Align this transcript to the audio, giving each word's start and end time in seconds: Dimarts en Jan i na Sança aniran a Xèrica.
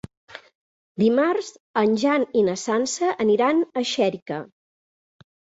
Dimarts 1.03 1.51
en 1.83 1.93
Jan 2.05 2.25
i 2.41 2.45
na 2.49 2.57
Sança 2.63 3.13
aniran 3.27 3.63
a 3.83 3.87
Xèrica. 3.91 4.45